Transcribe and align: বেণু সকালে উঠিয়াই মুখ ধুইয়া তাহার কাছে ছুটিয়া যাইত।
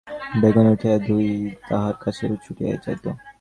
বেণু 0.41 0.51
সকালে 0.53 0.69
উঠিয়াই 0.75 0.97
মুখ 0.97 1.05
ধুইয়া 1.07 1.35
তাহার 1.69 1.95
কাছে 2.03 2.23
ছুটিয়া 2.43 2.71
যাইত। 2.83 3.05